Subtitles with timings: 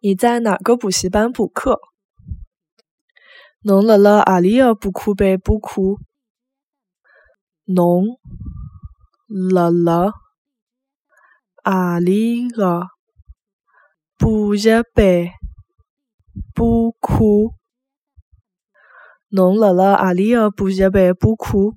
[0.00, 1.80] 你在哪个补习班补课？
[3.62, 5.98] 侬辣辣何里个补课班补课？
[7.64, 8.16] 侬
[9.26, 10.12] 辣辣
[11.64, 12.86] 何里个
[14.16, 15.32] 补习班
[16.54, 17.24] 补课？
[19.30, 21.74] 侬辣辣何里个补习班补课？